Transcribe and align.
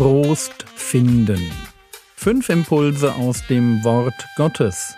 Trost 0.00 0.64
finden. 0.76 1.52
Fünf 2.16 2.48
Impulse 2.48 3.14
aus 3.16 3.46
dem 3.48 3.84
Wort 3.84 4.14
Gottes. 4.34 4.96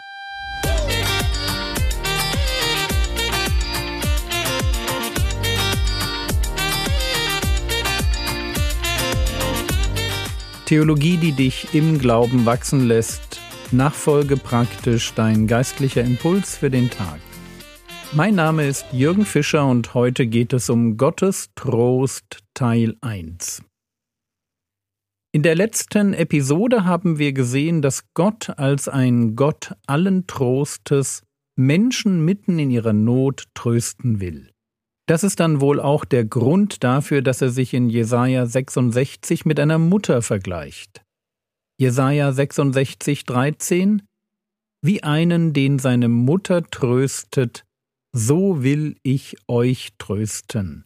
Theologie, 10.67 11.17
die 11.17 11.33
dich 11.33 11.75
im 11.75 11.99
Glauben 11.99 12.47
wachsen 12.47 12.87
lässt. 12.87 13.41
Nachfolge 13.73 14.37
praktisch 14.37 15.15
dein 15.15 15.49
geistlicher 15.49 16.03
Impuls 16.03 16.57
für 16.57 16.71
den 16.71 16.91
Tag. 16.91 17.19
Mein 18.13 18.37
Name 18.37 18.69
ist 18.69 18.87
Jürgen 18.93 19.27
Fischer 19.27 19.67
und 19.67 19.95
heute 19.95 20.29
geht 20.29 20.53
es 20.53 20.71
um 20.71 20.97
Gottes 20.97 21.51
Trost 21.57 22.45
Teil 22.55 22.95
1. 23.01 23.65
In 25.35 25.43
der 25.43 25.55
letzten 25.55 26.13
Episode 26.13 26.85
haben 26.85 27.19
wir 27.19 27.33
gesehen, 27.33 27.81
dass 27.81 28.13
Gott 28.13 28.51
als 28.59 28.87
ein 28.87 29.35
Gott 29.35 29.75
allen 29.87 30.27
Trostes 30.27 31.23
Menschen 31.57 32.23
mitten 32.23 32.59
in 32.59 32.71
ihrer 32.71 32.93
Not 32.93 33.47
trösten 33.55 34.21
will. 34.21 34.51
Das 35.07 35.25
ist 35.25 35.41
dann 35.41 35.63
wohl 35.63 35.81
auch 35.81 36.05
der 36.05 36.27
Grund 36.27 36.85
dafür, 36.85 37.23
dass 37.23 37.41
er 37.41 37.49
sich 37.49 37.73
in 37.73 37.89
Jesaja 37.89 38.45
66 38.45 39.47
mit 39.47 39.59
einer 39.59 39.79
Mutter 39.79 40.21
vergleicht. 40.21 41.03
Jesaja 41.79 42.31
66, 42.31 43.25
13 43.25 44.03
Wie 44.83 45.03
einen, 45.03 45.55
den 45.55 45.79
seine 45.79 46.11
Mutter 46.11 46.63
tröstet, 46.63 47.65
so 48.13 48.63
will 48.63 48.97
ich 49.03 49.37
euch 49.49 49.95
trösten. 49.97 50.85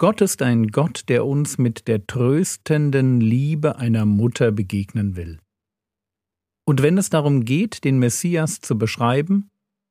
Gott 0.00 0.20
ist 0.20 0.42
ein 0.42 0.68
Gott, 0.68 1.08
der 1.08 1.26
uns 1.26 1.58
mit 1.58 1.88
der 1.88 2.06
tröstenden 2.06 3.20
Liebe 3.20 3.78
einer 3.78 4.06
Mutter 4.06 4.52
begegnen 4.52 5.16
will. 5.16 5.40
Und 6.64 6.82
wenn 6.82 6.98
es 6.98 7.10
darum 7.10 7.44
geht, 7.44 7.82
den 7.82 7.98
Messias 7.98 8.60
zu 8.60 8.78
beschreiben 8.78 9.50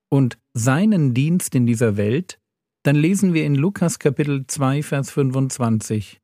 und 0.09 0.37
seinen 0.53 1.13
Dienst 1.13 1.55
in 1.55 1.65
dieser 1.65 1.97
Welt, 1.97 2.39
dann 2.83 2.95
lesen 2.95 3.33
wir 3.33 3.45
in 3.45 3.55
Lukas 3.55 3.99
Kapitel 3.99 4.47
2, 4.47 4.81
Vers 4.81 5.11
25. 5.11 6.21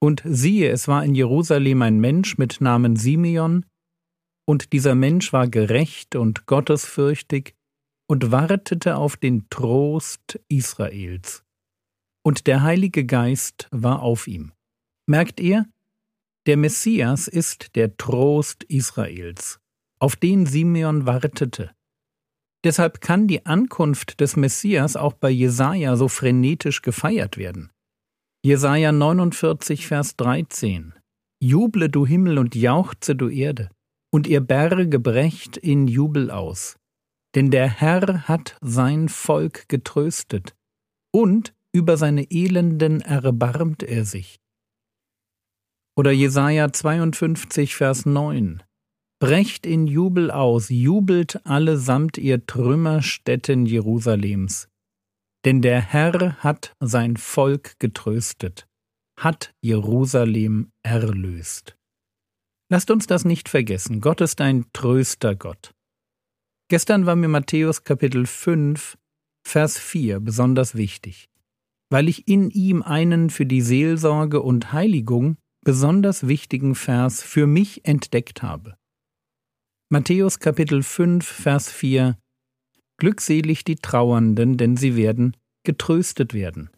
Und 0.00 0.22
siehe, 0.24 0.70
es 0.70 0.88
war 0.88 1.04
in 1.04 1.14
Jerusalem 1.14 1.82
ein 1.82 2.00
Mensch 2.00 2.38
mit 2.38 2.62
Namen 2.62 2.96
Simeon, 2.96 3.66
und 4.48 4.72
dieser 4.72 4.94
Mensch 4.94 5.34
war 5.34 5.48
gerecht 5.48 6.16
und 6.16 6.46
gottesfürchtig 6.46 7.54
und 8.08 8.32
wartete 8.32 8.96
auf 8.96 9.18
den 9.18 9.48
Trost 9.50 10.40
Israels 10.48 11.44
und 12.22 12.46
der 12.46 12.62
Heilige 12.62 13.04
Geist 13.04 13.68
war 13.70 14.02
auf 14.02 14.26
ihm. 14.28 14.52
Merkt 15.06 15.40
ihr? 15.40 15.66
Der 16.46 16.56
Messias 16.56 17.28
ist 17.28 17.76
der 17.76 17.96
Trost 17.96 18.64
Israels, 18.64 19.60
auf 19.98 20.16
den 20.16 20.46
Simeon 20.46 21.06
wartete. 21.06 21.70
Deshalb 22.64 23.00
kann 23.00 23.26
die 23.26 23.44
Ankunft 23.44 24.20
des 24.20 24.36
Messias 24.36 24.96
auch 24.96 25.14
bei 25.14 25.30
Jesaja 25.30 25.96
so 25.96 26.08
frenetisch 26.08 26.82
gefeiert 26.82 27.36
werden. 27.36 27.70
Jesaja 28.44 28.92
49, 28.92 29.86
Vers 29.86 30.16
13. 30.16 30.94
Juble, 31.40 31.88
du 31.88 32.06
Himmel, 32.06 32.38
und 32.38 32.54
jauchze, 32.54 33.16
du 33.16 33.28
Erde, 33.28 33.70
und 34.12 34.26
ihr 34.26 34.40
Berge 34.40 34.98
brecht 34.98 35.56
in 35.56 35.88
Jubel 35.88 36.30
aus. 36.30 36.76
Denn 37.34 37.50
der 37.50 37.68
Herr 37.68 38.28
hat 38.28 38.56
sein 38.60 39.08
Volk 39.08 39.68
getröstet 39.68 40.54
und 41.12 41.54
über 41.72 41.96
seine 41.96 42.30
Elenden 42.30 43.00
erbarmt 43.00 43.82
er 43.82 44.04
sich. 44.04 44.38
Oder 45.96 46.12
Jesaja 46.12 46.72
52, 46.72 47.74
Vers 47.74 48.06
9. 48.06 48.62
Brecht 49.20 49.66
in 49.66 49.86
Jubel 49.86 50.30
aus, 50.30 50.68
jubelt 50.68 51.44
allesamt 51.46 52.18
ihr 52.18 52.44
Trümmerstätten 52.46 53.66
Jerusalems. 53.66 54.68
Denn 55.44 55.60
der 55.62 55.80
Herr 55.80 56.36
hat 56.38 56.74
sein 56.80 57.16
Volk 57.16 57.78
getröstet, 57.78 58.66
hat 59.18 59.54
Jerusalem 59.60 60.72
erlöst. 60.82 61.76
Lasst 62.70 62.90
uns 62.90 63.06
das 63.06 63.24
nicht 63.24 63.48
vergessen, 63.48 64.00
Gott 64.00 64.20
ist 64.20 64.40
ein 64.40 64.66
Tröstergott. 64.72 65.72
Gestern 66.68 67.06
war 67.06 67.16
mir 67.16 67.28
Matthäus 67.28 67.84
Kapitel 67.84 68.26
5, 68.26 68.96
Vers 69.46 69.78
4 69.78 70.20
besonders 70.20 70.74
wichtig 70.74 71.28
weil 71.92 72.08
ich 72.08 72.26
in 72.26 72.48
ihm 72.48 72.82
einen 72.82 73.28
für 73.28 73.44
die 73.44 73.60
Seelsorge 73.60 74.40
und 74.40 74.72
Heiligung 74.72 75.36
besonders 75.62 76.26
wichtigen 76.26 76.74
Vers 76.74 77.22
für 77.22 77.46
mich 77.46 77.84
entdeckt 77.84 78.42
habe. 78.42 78.78
Matthäus 79.90 80.38
Kapitel 80.38 80.82
5, 80.82 81.22
Vers 81.22 81.70
4 81.70 82.16
Glückselig 82.96 83.64
die 83.64 83.76
Trauernden, 83.76 84.56
denn 84.56 84.78
sie 84.78 84.96
werden 84.96 85.36
getröstet 85.64 86.32
werden. 86.32 86.70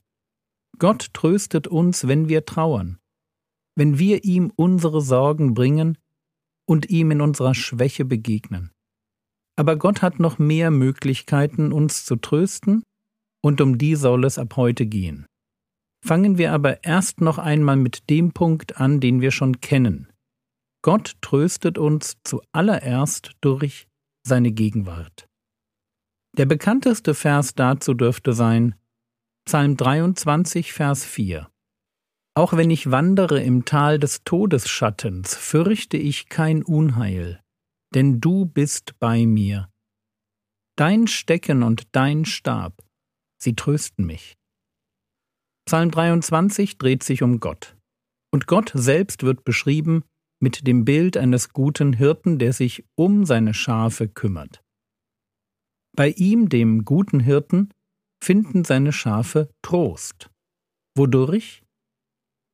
Gott 0.80 1.14
tröstet 1.14 1.68
uns, 1.68 2.08
wenn 2.08 2.28
wir 2.28 2.44
trauern, 2.44 2.98
wenn 3.76 4.00
wir 4.00 4.24
ihm 4.24 4.52
unsere 4.56 5.00
Sorgen 5.00 5.54
bringen 5.54 5.96
und 6.66 6.90
ihm 6.90 7.12
in 7.12 7.20
unserer 7.20 7.54
Schwäche 7.54 8.04
begegnen. 8.04 8.72
Aber 9.54 9.76
Gott 9.76 10.02
hat 10.02 10.18
noch 10.18 10.40
mehr 10.40 10.72
Möglichkeiten, 10.72 11.70
uns 11.70 12.04
zu 12.04 12.16
trösten 12.16 12.82
und 13.44 13.60
um 13.60 13.76
die 13.76 13.94
soll 13.94 14.24
es 14.24 14.38
ab 14.38 14.56
heute 14.56 14.86
gehen. 14.86 15.26
Fangen 16.02 16.38
wir 16.38 16.52
aber 16.54 16.82
erst 16.82 17.20
noch 17.20 17.36
einmal 17.36 17.76
mit 17.76 18.08
dem 18.08 18.32
Punkt 18.32 18.78
an, 18.78 19.00
den 19.00 19.20
wir 19.20 19.32
schon 19.32 19.60
kennen. 19.60 20.10
Gott 20.82 21.16
tröstet 21.20 21.76
uns 21.76 22.16
zuallererst 22.24 23.32
durch 23.42 23.86
seine 24.26 24.50
Gegenwart. 24.50 25.26
Der 26.38 26.46
bekannteste 26.46 27.14
Vers 27.14 27.54
dazu 27.54 27.92
dürfte 27.92 28.32
sein 28.32 28.76
Psalm 29.46 29.76
23, 29.76 30.72
Vers 30.72 31.04
4. 31.04 31.50
Auch 32.34 32.54
wenn 32.54 32.70
ich 32.70 32.90
wandere 32.90 33.42
im 33.42 33.66
Tal 33.66 33.98
des 33.98 34.24
Todesschattens, 34.24 35.36
fürchte 35.36 35.98
ich 35.98 36.30
kein 36.30 36.62
Unheil, 36.62 37.42
denn 37.94 38.20
du 38.22 38.46
bist 38.46 38.98
bei 38.98 39.26
mir. 39.26 39.68
Dein 40.76 41.06
Stecken 41.06 41.62
und 41.62 41.94
dein 41.94 42.24
Stab, 42.24 42.83
sie 43.44 43.54
trösten 43.54 44.04
mich. 44.04 44.34
Psalm 45.66 45.90
23 45.90 46.78
dreht 46.78 47.02
sich 47.02 47.22
um 47.22 47.40
Gott. 47.40 47.76
Und 48.32 48.46
Gott 48.46 48.72
selbst 48.74 49.22
wird 49.22 49.44
beschrieben 49.44 50.02
mit 50.42 50.66
dem 50.66 50.84
Bild 50.84 51.16
eines 51.16 51.50
guten 51.50 51.92
Hirten, 51.92 52.38
der 52.38 52.52
sich 52.52 52.84
um 52.96 53.24
seine 53.24 53.54
Schafe 53.54 54.08
kümmert. 54.08 54.62
Bei 55.96 56.08
ihm, 56.10 56.48
dem 56.48 56.84
guten 56.84 57.20
Hirten, 57.20 57.72
finden 58.22 58.64
seine 58.64 58.92
Schafe 58.92 59.48
Trost. 59.62 60.30
Wodurch? 60.96 61.62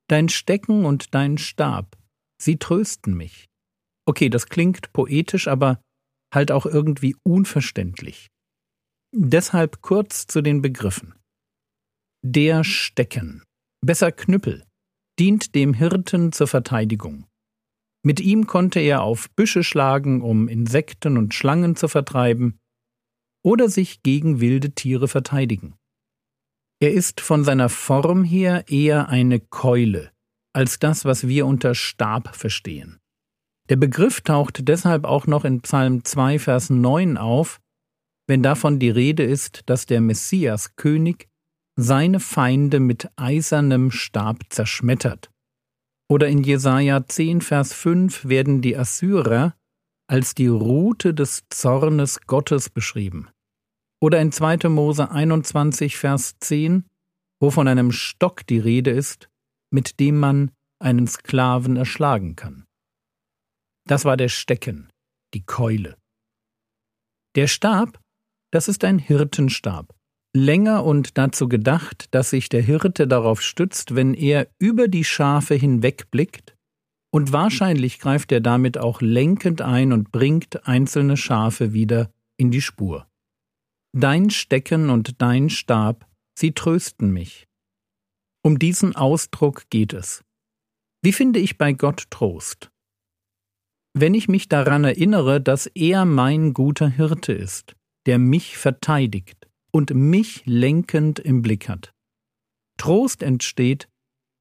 Dein 0.09 0.29
Stecken 0.29 0.85
und 0.85 1.15
dein 1.15 1.39
Stab, 1.39 1.97
sie 2.41 2.59
trösten 2.59 3.17
mich. 3.17 3.47
Okay, 4.07 4.29
das 4.29 4.47
klingt 4.47 4.93
poetisch, 4.93 5.49
aber 5.49 5.81
halt 6.35 6.53
auch 6.53 6.67
irgendwie 6.67 7.17
unverständlich. 7.25 8.29
Deshalb 9.13 9.83
kurz 9.83 10.29
zu 10.29 10.41
den 10.41 10.63
Begriffen. 10.63 11.15
Der 12.23 12.63
Stecken, 12.63 13.43
besser 13.85 14.13
Knüppel, 14.13 14.65
dient 15.19 15.57
dem 15.57 15.75
Hirten 15.75 16.31
zur 16.31 16.47
Verteidigung. 16.47 17.27
Mit 18.05 18.21
ihm 18.21 18.47
konnte 18.47 18.79
er 18.79 19.03
auf 19.03 19.29
Büsche 19.31 19.65
schlagen, 19.65 20.23
um 20.23 20.47
Insekten 20.47 21.19
und 21.19 21.35
Schlangen 21.35 21.75
zu 21.75 21.89
vertreiben, 21.89 22.61
oder 23.45 23.69
sich 23.69 24.05
gegen 24.05 24.41
wilde 24.41 24.77
Tiere 24.77 25.09
verteidigen. 25.09 25.75
Er 26.81 26.93
ist 26.93 27.21
von 27.21 27.43
seiner 27.43 27.69
Form 27.69 28.23
her 28.23 28.67
eher 28.69 29.09
eine 29.09 29.41
Keule, 29.41 30.13
als 30.53 30.79
das, 30.79 31.05
was 31.05 31.27
wir 31.27 31.47
unter 31.47 31.75
Stab 31.75 32.37
verstehen. 32.37 33.01
Der 33.71 33.77
Begriff 33.77 34.21
taucht 34.21 34.69
deshalb 34.69 35.05
auch 35.05 35.27
noch 35.27 35.45
in 35.45 35.63
Psalm 35.63 36.05
2, 36.05 36.39
Vers 36.39 36.71
9 36.71 37.17
auf, 37.17 37.61
wenn 38.31 38.45
davon 38.45 38.79
die 38.79 38.91
Rede 38.91 39.25
ist, 39.25 39.63
dass 39.67 39.87
der 39.87 40.01
Messias 40.01 40.77
König 40.77 41.29
seine 41.75 42.21
Feinde 42.21 42.79
mit 42.79 43.11
eisernem 43.17 43.91
Stab 43.91 44.45
zerschmettert. 44.51 45.33
Oder 46.09 46.29
in 46.29 46.45
Jesaja 46.45 47.05
10, 47.05 47.41
Vers 47.41 47.73
5 47.73 48.27
werden 48.27 48.63
die 48.63 48.77
Assyrer 48.77 49.57
als 50.07 50.37
die 50.37 50.47
Rute 50.47 51.13
des 51.13 51.43
Zornes 51.51 52.21
Gottes 52.29 52.71
beschrieben. 52.71 53.31
Oder 54.01 54.21
in 54.21 54.31
2. 54.31 54.69
Mose 54.69 55.11
21, 55.11 55.97
Vers 55.97 56.39
10, 56.39 56.87
wo 57.41 57.51
von 57.51 57.67
einem 57.67 57.91
Stock 57.91 58.47
die 58.47 58.61
Rede 58.61 58.93
ist, 58.93 59.29
mit 59.73 59.99
dem 59.99 60.21
man 60.21 60.53
einen 60.79 61.09
Sklaven 61.09 61.75
erschlagen 61.75 62.37
kann. 62.37 62.65
Das 63.89 64.05
war 64.05 64.17
der 64.17 64.29
Stecken, 64.29 64.89
die 65.35 65.43
Keule. 65.43 65.97
Der 67.35 67.49
Stab 67.49 68.01
das 68.51 68.69
ist 68.69 68.85
ein 68.85 68.99
Hirtenstab. 68.99 69.95
länger 70.33 70.85
und 70.85 71.19
dazu 71.19 71.49
gedacht, 71.49 72.07
dass 72.15 72.31
sich 72.31 72.49
der 72.49 72.63
Hirte 72.63 73.09
darauf 73.09 73.43
stützt, 73.43 73.97
wenn 73.97 74.15
er 74.15 74.47
über 74.61 74.87
die 74.87 75.03
Schafe 75.03 75.55
hinwegblickt, 75.55 76.57
und 77.13 77.33
wahrscheinlich 77.33 77.99
greift 77.99 78.31
er 78.31 78.41
damit 78.41 78.79
auch 78.79 79.01
lenkend 79.01 79.61
ein 79.61 79.93
und 79.93 80.13
bringt 80.13 80.69
einzelne 80.69 81.17
Schafe 81.17 81.73
wieder 81.73 82.13
in 82.37 82.53
die 82.53 82.61
Spur. 82.61 83.09
Dein 83.93 84.31
Stecken 84.31 84.89
und 84.89 85.21
dein 85.21 85.51
Stab, 85.51 86.07
sie 86.39 86.53
trösten 86.53 87.11
mich. 87.11 87.49
Um 88.45 88.61
diesen 88.61 88.95
Ausdruck 88.95 89.69
geht 89.71 89.93
es. 89.93 90.23
Wie 91.03 91.13
finde 91.13 91.41
ich 91.41 91.59
bei 91.59 91.73
Gott 91.73 92.05
Trost? 92.11 92.71
Wenn 93.93 94.15
ich 94.15 94.29
mich 94.29 94.49
daran 94.49 94.85
erinnere, 94.85 95.41
dass 95.41 95.67
er 95.67 96.05
mein 96.05 96.55
guter 96.55 96.89
Hirte 96.89 97.33
ist, 97.33 97.75
der 98.07 98.19
mich 98.19 98.57
verteidigt 98.57 99.49
und 99.71 99.95
mich 99.95 100.45
lenkend 100.47 101.19
im 101.19 101.43
Blick 101.43 101.69
hat. 101.69 101.93
Trost 102.79 103.23
entsteht, 103.23 103.89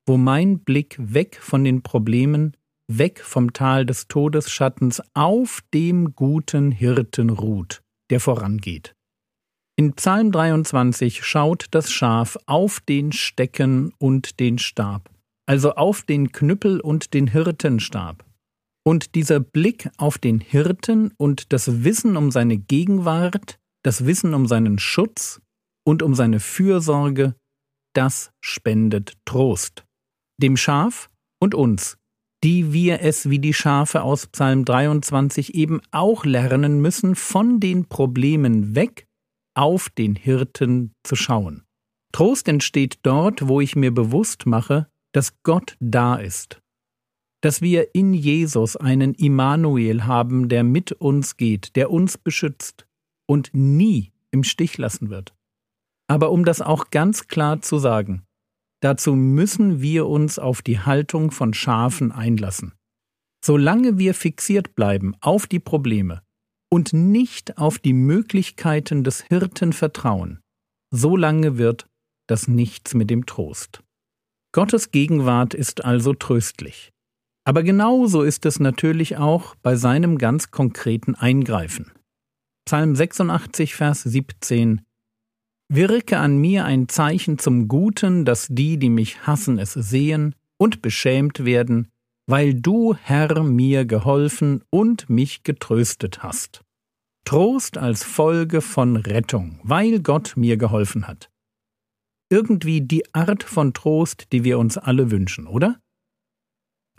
wo 0.07 0.17
mein 0.17 0.59
Blick 0.59 0.95
weg 0.99 1.37
von 1.41 1.63
den 1.63 1.83
Problemen, 1.83 2.55
weg 2.87 3.21
vom 3.21 3.53
Tal 3.53 3.85
des 3.85 4.07
Todesschattens 4.07 5.01
auf 5.13 5.61
dem 5.73 6.15
guten 6.15 6.71
Hirten 6.71 7.29
ruht, 7.29 7.81
der 8.09 8.19
vorangeht. 8.19 8.95
In 9.77 9.93
Psalm 9.93 10.31
23 10.31 11.23
schaut 11.23 11.67
das 11.71 11.91
Schaf 11.91 12.37
auf 12.47 12.79
den 12.81 13.11
Stecken 13.11 13.93
und 13.97 14.39
den 14.39 14.57
Stab, 14.57 15.09
also 15.45 15.75
auf 15.75 16.01
den 16.01 16.31
Knüppel 16.31 16.81
und 16.81 17.13
den 17.13 17.27
Hirtenstab. 17.27 18.25
Und 18.89 19.13
dieser 19.13 19.39
Blick 19.39 19.87
auf 19.97 20.17
den 20.17 20.39
Hirten 20.39 21.13
und 21.17 21.53
das 21.53 21.83
Wissen 21.83 22.17
um 22.17 22.31
seine 22.31 22.57
Gegenwart, 22.57 23.59
das 23.85 24.07
Wissen 24.07 24.33
um 24.33 24.47
seinen 24.47 24.79
Schutz 24.79 25.43
und 25.85 26.01
um 26.01 26.15
seine 26.15 26.39
Fürsorge, 26.39 27.35
das 27.93 28.31
spendet 28.41 29.13
Trost. 29.25 29.85
Dem 30.41 30.57
Schaf 30.57 31.11
und 31.39 31.53
uns, 31.53 31.99
die 32.43 32.73
wir 32.73 33.01
es 33.01 33.29
wie 33.29 33.37
die 33.37 33.53
Schafe 33.53 34.01
aus 34.01 34.25
Psalm 34.25 34.65
23 34.65 35.53
eben 35.53 35.81
auch 35.91 36.25
lernen 36.25 36.81
müssen, 36.81 37.13
von 37.13 37.59
den 37.59 37.85
Problemen 37.85 38.73
weg 38.73 39.05
auf 39.55 39.91
den 39.91 40.15
Hirten 40.15 40.95
zu 41.03 41.15
schauen. 41.15 41.61
Trost 42.11 42.47
entsteht 42.47 42.97
dort, 43.03 43.47
wo 43.47 43.61
ich 43.61 43.75
mir 43.75 43.93
bewusst 43.93 44.47
mache, 44.47 44.87
dass 45.13 45.43
Gott 45.43 45.77
da 45.79 46.15
ist, 46.15 46.59
dass 47.41 47.61
wir 47.61 47.95
in 47.95 48.13
Jesus 48.13 48.75
einen 48.75 49.13
Immanuel 49.13 50.05
haben, 50.05 50.49
der 50.49 50.63
mit 50.63 50.91
uns 50.91 51.37
geht, 51.37 51.75
der 51.75 51.91
uns 51.91 52.17
beschützt 52.17 52.85
und 53.27 53.51
nie 53.53 54.11
im 54.31 54.43
Stich 54.43 54.77
lassen 54.77 55.09
wird. 55.09 55.33
Aber 56.07 56.31
um 56.31 56.43
das 56.43 56.61
auch 56.61 56.89
ganz 56.89 57.27
klar 57.27 57.61
zu 57.61 57.77
sagen, 57.77 58.23
dazu 58.81 59.15
müssen 59.15 59.81
wir 59.81 60.07
uns 60.07 60.39
auf 60.39 60.61
die 60.61 60.79
Haltung 60.79 61.31
von 61.31 61.53
Schafen 61.53 62.11
einlassen. 62.11 62.73
Solange 63.45 63.97
wir 63.97 64.13
fixiert 64.13 64.75
bleiben 64.75 65.15
auf 65.21 65.47
die 65.47 65.59
Probleme 65.59 66.23
und 66.69 66.91
nicht 66.93 67.57
auf 67.57 67.79
die 67.79 67.93
Möglichkeiten 67.93 69.03
des 69.03 69.23
Hirten 69.23 69.71
vertrauen, 69.71 70.41
solange 70.91 71.57
wird 71.57 71.87
das 72.27 72.47
nichts 72.47 72.93
mit 72.93 73.09
dem 73.09 73.25
Trost. 73.25 73.81
Gottes 74.51 74.91
Gegenwart 74.91 75.53
ist 75.53 75.85
also 75.85 76.13
tröstlich. 76.13 76.91
Aber 77.45 77.63
genauso 77.63 78.21
ist 78.21 78.45
es 78.45 78.59
natürlich 78.59 79.17
auch 79.17 79.55
bei 79.55 79.75
seinem 79.75 80.17
ganz 80.17 80.51
konkreten 80.51 81.15
Eingreifen. 81.15 81.91
Psalm 82.65 82.95
86, 82.95 83.75
Vers 83.75 84.03
17 84.03 84.81
Wirke 85.71 86.17
an 86.17 86.37
mir 86.37 86.65
ein 86.65 86.87
Zeichen 86.87 87.37
zum 87.37 87.67
Guten, 87.67 88.25
dass 88.25 88.47
die, 88.49 88.77
die 88.77 88.89
mich 88.89 89.25
hassen, 89.27 89.59
es 89.59 89.73
sehen 89.73 90.35
und 90.57 90.81
beschämt 90.81 91.45
werden, 91.45 91.89
weil 92.27 92.53
du, 92.53 92.95
Herr, 92.95 93.43
mir 93.43 93.85
geholfen 93.85 94.63
und 94.69 95.09
mich 95.09 95.43
getröstet 95.43 96.21
hast. 96.21 96.63
Trost 97.25 97.77
als 97.77 98.03
Folge 98.03 98.61
von 98.61 98.95
Rettung, 98.95 99.59
weil 99.63 99.99
Gott 100.01 100.33
mir 100.35 100.57
geholfen 100.57 101.07
hat. 101.07 101.29
Irgendwie 102.31 102.81
die 102.81 103.13
Art 103.13 103.43
von 103.43 103.73
Trost, 103.73 104.31
die 104.31 104.43
wir 104.43 104.59
uns 104.59 104.77
alle 104.77 105.11
wünschen, 105.11 105.47
oder? 105.47 105.79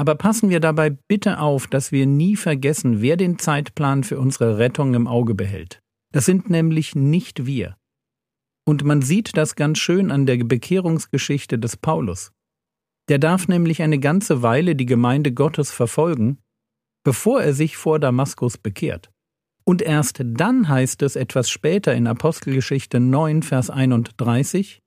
Aber 0.00 0.14
passen 0.14 0.48
wir 0.48 0.60
dabei 0.60 0.88
bitte 0.88 1.40
auf, 1.40 1.66
dass 1.66 1.92
wir 1.92 2.06
nie 2.06 2.34
vergessen, 2.34 3.02
wer 3.02 3.18
den 3.18 3.38
Zeitplan 3.38 4.02
für 4.02 4.18
unsere 4.18 4.56
Rettung 4.56 4.94
im 4.94 5.06
Auge 5.06 5.34
behält. 5.34 5.82
Das 6.10 6.24
sind 6.24 6.48
nämlich 6.48 6.94
nicht 6.94 7.44
wir. 7.44 7.76
Und 8.66 8.82
man 8.82 9.02
sieht 9.02 9.36
das 9.36 9.56
ganz 9.56 9.76
schön 9.76 10.10
an 10.10 10.24
der 10.24 10.42
Bekehrungsgeschichte 10.42 11.58
des 11.58 11.76
Paulus. 11.76 12.32
Der 13.10 13.18
darf 13.18 13.46
nämlich 13.46 13.82
eine 13.82 13.98
ganze 13.98 14.40
Weile 14.40 14.74
die 14.74 14.86
Gemeinde 14.86 15.34
Gottes 15.34 15.70
verfolgen, 15.70 16.38
bevor 17.04 17.42
er 17.42 17.52
sich 17.52 17.76
vor 17.76 17.98
Damaskus 17.98 18.56
bekehrt. 18.56 19.10
Und 19.64 19.82
erst 19.82 20.22
dann 20.24 20.70
heißt 20.70 21.02
es 21.02 21.14
etwas 21.14 21.50
später 21.50 21.92
in 21.94 22.06
Apostelgeschichte 22.06 23.00
9, 23.00 23.42
Vers 23.42 23.68
31, 23.68 24.79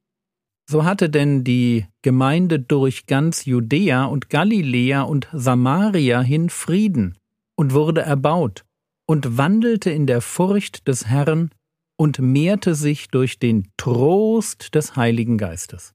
so 0.70 0.86
hatte 0.86 1.10
denn 1.10 1.44
die 1.44 1.86
Gemeinde 2.02 2.60
durch 2.60 3.06
ganz 3.06 3.46
Judäa 3.46 4.06
und 4.06 4.30
Galiläa 4.30 5.02
und 5.02 5.28
Samaria 5.34 6.22
hin 6.22 6.50
Frieden 6.50 7.18
und 7.56 7.74
wurde 7.74 8.02
erbaut 8.02 8.66
und 9.06 9.38
wandelte 9.38 9.92
in 9.92 10.08
der 10.08 10.22
Furcht 10.22 10.88
des 10.88 11.08
Herrn 11.08 11.52
und 11.98 12.20
mehrte 12.20 12.76
sich 12.76 13.10
durch 13.10 13.40
den 13.40 13.72
Trost 13.78 14.76
des 14.76 14.96
Heiligen 14.96 15.38
Geistes. 15.38 15.94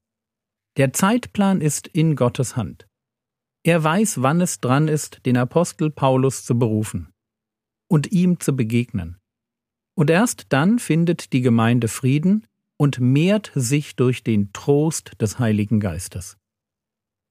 Der 0.77 0.93
Zeitplan 0.93 1.61
ist 1.61 1.87
in 1.87 2.15
Gottes 2.15 2.55
Hand. 2.55 2.87
Er 3.63 3.83
weiß, 3.83 4.21
wann 4.21 4.39
es 4.39 4.61
dran 4.61 4.87
ist, 4.87 5.25
den 5.25 5.35
Apostel 5.35 5.91
Paulus 5.91 6.45
zu 6.45 6.57
berufen 6.57 7.09
und 7.89 8.11
ihm 8.11 8.39
zu 8.39 8.55
begegnen. 8.55 9.17
Und 9.95 10.09
erst 10.09 10.45
dann 10.49 10.79
findet 10.79 11.33
die 11.33 11.41
Gemeinde 11.41 11.89
Frieden 11.89 12.47
und 12.79 12.99
mehrt 12.99 13.51
sich 13.55 13.95
durch 13.95 14.23
den 14.23 14.53
Trost 14.53 15.11
des 15.21 15.37
Heiligen 15.37 15.79
Geistes. 15.79 16.37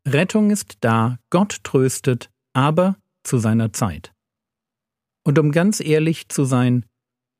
Rettung 0.07 0.51
ist 0.51 0.79
da, 0.81 1.19
Gott 1.31 1.65
tröstet, 1.65 2.31
aber 2.53 2.97
zu 3.25 3.39
seiner 3.39 3.73
Zeit. 3.73 4.13
Und 5.25 5.39
um 5.39 5.51
ganz 5.51 5.81
ehrlich 5.81 6.29
zu 6.29 6.45
sein, 6.45 6.85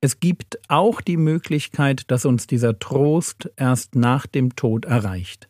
es 0.01 0.21
gibt 0.21 0.59
auch 0.69 1.01
die 1.01 1.17
Möglichkeit, 1.17 2.11
dass 2.11 2.25
uns 2.25 2.47
dieser 2.47 2.79
Trost 2.79 3.51
erst 3.57 3.95
nach 3.95 4.27
dem 4.27 4.55
Tod 4.55 4.85
erreicht. 4.85 5.49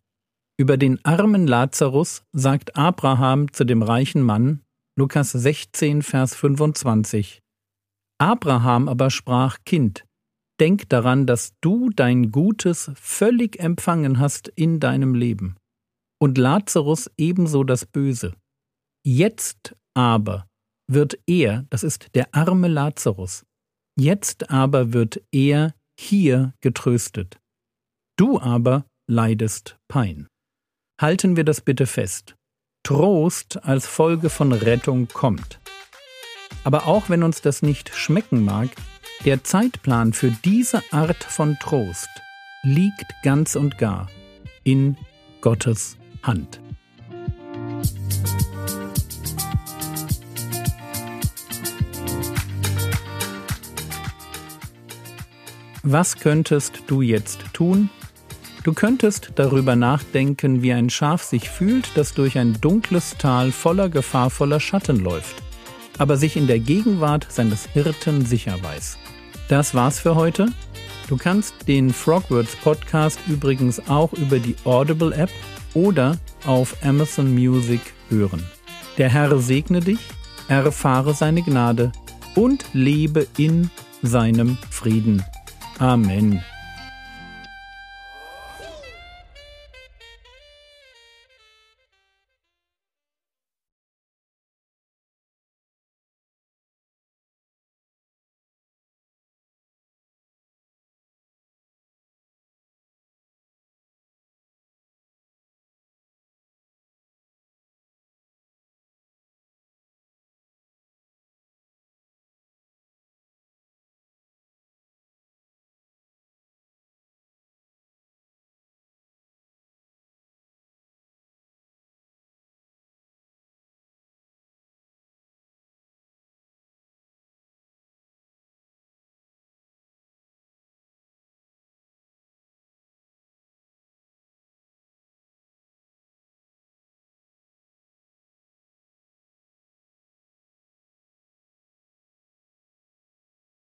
Über 0.56 0.76
den 0.76 1.04
armen 1.04 1.46
Lazarus 1.46 2.24
sagt 2.32 2.76
Abraham 2.76 3.52
zu 3.52 3.64
dem 3.64 3.82
reichen 3.82 4.22
Mann, 4.22 4.62
Lukas 4.96 5.30
16, 5.30 6.02
Vers 6.02 6.34
25. 6.34 7.40
Abraham 8.18 8.88
aber 8.88 9.10
sprach, 9.10 9.58
Kind, 9.64 10.04
Denk 10.60 10.88
daran, 10.88 11.26
dass 11.26 11.52
du 11.60 11.90
dein 11.90 12.32
Gutes 12.32 12.90
völlig 12.96 13.60
empfangen 13.60 14.18
hast 14.18 14.48
in 14.48 14.80
deinem 14.80 15.14
Leben 15.14 15.56
und 16.20 16.36
Lazarus 16.36 17.10
ebenso 17.16 17.64
das 17.64 17.86
Böse. 17.86 18.34
Jetzt 19.04 19.76
aber 19.94 20.48
wird 20.90 21.18
er, 21.26 21.66
das 21.70 21.82
ist 21.84 22.14
der 22.14 22.34
arme 22.34 22.68
Lazarus, 22.68 23.44
jetzt 23.96 24.50
aber 24.50 24.92
wird 24.92 25.22
er 25.32 25.74
hier 25.98 26.54
getröstet. 26.60 27.38
Du 28.16 28.40
aber 28.40 28.84
leidest 29.08 29.78
Pein. 29.88 30.26
Halten 31.00 31.36
wir 31.36 31.44
das 31.44 31.60
bitte 31.60 31.86
fest. 31.86 32.34
Trost 32.84 33.62
als 33.64 33.86
Folge 33.86 34.30
von 34.30 34.52
Rettung 34.52 35.08
kommt. 35.08 35.60
Aber 36.64 36.86
auch 36.86 37.08
wenn 37.08 37.22
uns 37.22 37.40
das 37.40 37.62
nicht 37.62 37.94
schmecken 37.94 38.44
mag, 38.44 38.70
der 39.24 39.44
Zeitplan 39.44 40.12
für 40.12 40.30
diese 40.44 40.82
Art 40.92 41.24
von 41.24 41.58
Trost 41.58 42.08
liegt 42.62 43.14
ganz 43.22 43.56
und 43.56 43.78
gar 43.78 44.08
in 44.64 44.96
Gottes 45.40 45.96
Hand. 46.22 46.60
Was 55.82 56.16
könntest 56.16 56.82
du 56.86 57.00
jetzt 57.00 57.44
tun? 57.54 57.88
Du 58.62 58.74
könntest 58.74 59.32
darüber 59.36 59.74
nachdenken, 59.74 60.60
wie 60.60 60.72
ein 60.72 60.90
Schaf 60.90 61.22
sich 61.22 61.48
fühlt, 61.48 61.96
das 61.96 62.12
durch 62.12 62.36
ein 62.36 62.60
dunkles 62.60 63.16
Tal 63.16 63.52
voller 63.52 63.88
gefahrvoller 63.88 64.60
Schatten 64.60 65.00
läuft, 65.00 65.36
aber 65.96 66.18
sich 66.18 66.36
in 66.36 66.46
der 66.46 66.58
Gegenwart 66.58 67.26
seines 67.30 67.66
Hirten 67.72 68.26
sicher 68.26 68.62
weiß. 68.62 68.98
Das 69.48 69.74
war's 69.74 69.98
für 69.98 70.14
heute. 70.14 70.48
Du 71.08 71.16
kannst 71.16 71.66
den 71.66 71.90
Frogwords 71.90 72.54
Podcast 72.56 73.18
übrigens 73.28 73.88
auch 73.88 74.12
über 74.12 74.38
die 74.38 74.54
Audible 74.64 75.14
App 75.14 75.30
oder 75.72 76.18
auf 76.44 76.76
Amazon 76.84 77.32
Music 77.32 77.80
hören. 78.10 78.44
Der 78.98 79.08
Herr 79.08 79.38
segne 79.38 79.80
dich, 79.80 80.00
erfahre 80.48 81.14
seine 81.14 81.42
Gnade 81.42 81.92
und 82.34 82.66
lebe 82.74 83.26
in 83.38 83.70
seinem 84.02 84.58
Frieden. 84.70 85.24
Amen. 85.78 86.42